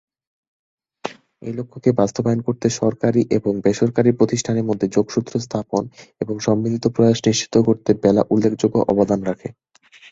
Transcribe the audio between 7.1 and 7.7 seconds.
নিশ্চিত